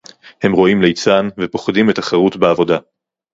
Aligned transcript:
הם 0.43 0.51
רואים 0.51 0.81
ליצן 0.81 1.27
ופוחדים 1.39 1.87
מתחרות 1.87 2.35
בעבודה 2.35 2.77